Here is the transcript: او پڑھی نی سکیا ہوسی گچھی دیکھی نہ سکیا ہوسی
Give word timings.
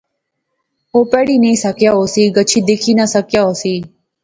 او 0.93 0.99
پڑھی 1.11 1.35
نی 1.43 1.51
سکیا 1.63 1.91
ہوسی 1.97 2.23
گچھی 2.35 2.59
دیکھی 2.67 2.91
نہ 2.99 3.05
سکیا 3.15 3.41
ہوسی 3.47 3.75